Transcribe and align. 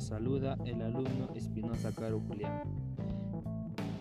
saluda 0.00 0.56
el 0.64 0.82
alumno 0.82 1.28
Espinosa 1.34 1.92
Caro 1.92 2.20
Julián. 2.26 2.62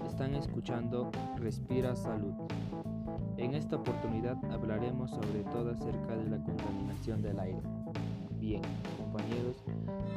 Están 0.08 0.34
escuchando 0.34 1.12
Respira 1.38 1.96
Salud. 1.96 2.34
En 3.38 3.54
esta 3.54 3.76
oportunidad 3.76 4.38
hablaremos 4.52 5.12
sobre 5.12 5.44
todo 5.44 5.72
acerca 5.72 6.16
de 6.16 6.30
la 6.30 6.44
contaminación 6.44 7.22
del 7.22 7.40
aire. 7.40 7.62
Bien, 8.40 8.62
compañeros, 8.98 9.64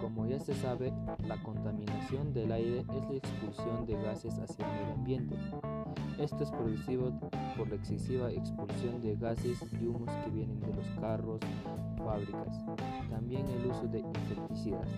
como 0.00 0.26
ya 0.26 0.40
se 0.40 0.54
sabe, 0.54 0.92
la 1.26 1.42
contaminación 1.42 2.32
del 2.32 2.52
aire 2.52 2.80
es 2.80 2.86
la 2.86 3.16
expulsión 3.16 3.84
de 3.86 3.94
gases 4.02 4.38
hacia 4.38 4.64
el 4.64 4.72
medio 4.72 4.94
ambiente. 4.94 5.36
Esto 6.18 6.42
es 6.42 6.50
producido 6.50 7.12
por 7.56 7.68
la 7.68 7.76
excesiva 7.76 8.30
expulsión 8.30 9.00
de 9.00 9.16
gases 9.16 9.58
y 9.80 9.86
humos 9.86 10.10
que 10.24 10.30
vienen 10.30 10.60
de 10.60 10.74
los 10.74 10.86
carros, 11.00 11.40
fábricas. 11.98 12.64
También 13.10 13.46
el 13.48 13.70
uso 13.70 13.86
de 13.88 14.00
insecticidas. 14.00 14.88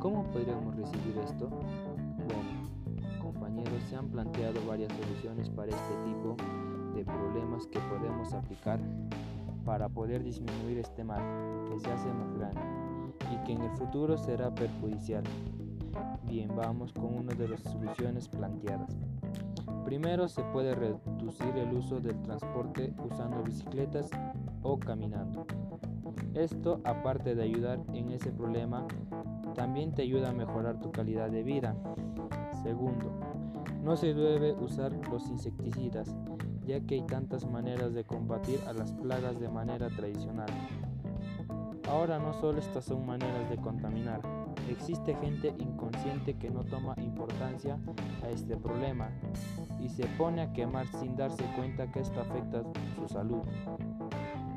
¿Cómo 0.00 0.24
podríamos 0.30 0.76
recibir 0.76 1.18
esto? 1.18 1.48
Bueno, 1.48 3.22
compañeros, 3.22 3.82
se 3.88 3.96
han 3.96 4.08
planteado 4.08 4.64
varias 4.66 4.92
soluciones 4.92 5.48
para 5.50 5.70
este 5.70 5.94
tipo 6.04 6.36
de 6.94 7.04
problemas 7.04 7.66
que 7.66 7.80
podemos 7.80 8.32
aplicar 8.32 8.80
para 9.64 9.88
poder 9.88 10.22
disminuir 10.22 10.78
este 10.78 11.04
mal 11.04 11.22
que 11.68 11.78
se 11.78 11.90
hace 11.90 12.08
más 12.12 12.32
grande 12.32 12.60
y 13.32 13.44
que 13.44 13.52
en 13.52 13.62
el 13.62 13.70
futuro 13.72 14.16
será 14.16 14.54
perjudicial. 14.54 15.24
Bien, 16.24 16.48
vamos 16.56 16.92
con 16.92 17.14
una 17.14 17.34
de 17.34 17.48
las 17.48 17.60
soluciones 17.62 18.28
planteadas. 18.28 18.96
Primero 19.88 20.28
se 20.28 20.42
puede 20.42 20.74
reducir 20.74 21.56
el 21.56 21.72
uso 21.72 21.98
del 21.98 22.20
transporte 22.20 22.92
usando 23.02 23.42
bicicletas 23.42 24.10
o 24.60 24.78
caminando. 24.78 25.46
Esto, 26.34 26.82
aparte 26.84 27.34
de 27.34 27.42
ayudar 27.42 27.80
en 27.94 28.10
ese 28.10 28.30
problema, 28.30 28.86
también 29.54 29.94
te 29.94 30.02
ayuda 30.02 30.28
a 30.28 30.34
mejorar 30.34 30.78
tu 30.78 30.92
calidad 30.92 31.30
de 31.30 31.42
vida. 31.42 31.74
Segundo, 32.62 33.10
no 33.82 33.96
se 33.96 34.12
debe 34.12 34.52
usar 34.52 34.92
los 35.10 35.26
insecticidas, 35.30 36.14
ya 36.66 36.80
que 36.80 36.96
hay 36.96 37.06
tantas 37.06 37.50
maneras 37.50 37.94
de 37.94 38.04
combatir 38.04 38.60
a 38.68 38.74
las 38.74 38.92
plagas 38.92 39.40
de 39.40 39.48
manera 39.48 39.88
tradicional. 39.88 40.50
Ahora 41.88 42.18
no 42.18 42.34
solo 42.34 42.58
estas 42.58 42.84
son 42.84 43.06
maneras 43.06 43.48
de 43.48 43.56
contaminar, 43.56 44.20
existe 44.68 45.14
gente 45.16 45.54
inconsciente 45.58 46.36
que 46.36 46.50
no 46.50 46.64
toma 46.64 46.94
importancia 46.98 47.78
a 48.22 48.28
este 48.28 48.56
problema 48.56 49.10
y 49.80 49.88
se 49.88 50.06
pone 50.18 50.42
a 50.42 50.52
quemar 50.52 50.86
sin 50.88 51.16
darse 51.16 51.44
cuenta 51.56 51.90
que 51.90 52.00
esto 52.00 52.20
afecta 52.20 52.62
su 52.96 53.08
salud 53.08 53.42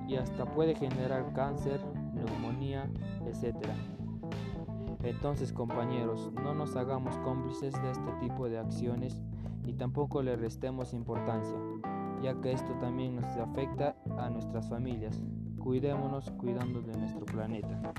y 0.07 0.15
hasta 0.15 0.45
puede 0.45 0.75
generar 0.75 1.31
cáncer, 1.33 1.79
neumonía, 2.13 2.89
etc. 3.25 3.55
Entonces 5.03 5.53
compañeros, 5.53 6.31
no 6.33 6.53
nos 6.53 6.75
hagamos 6.75 7.17
cómplices 7.19 7.73
de 7.81 7.91
este 7.91 8.11
tipo 8.19 8.49
de 8.49 8.59
acciones 8.59 9.21
y 9.65 9.73
tampoco 9.73 10.21
le 10.21 10.35
restemos 10.35 10.93
importancia, 10.93 11.57
ya 12.21 12.39
que 12.41 12.51
esto 12.51 12.73
también 12.79 13.15
nos 13.15 13.37
afecta 13.37 13.95
a 14.17 14.29
nuestras 14.29 14.69
familias. 14.69 15.21
Cuidémonos 15.59 16.29
cuidando 16.31 16.81
de 16.81 16.97
nuestro 16.97 17.25
planeta. 17.25 17.93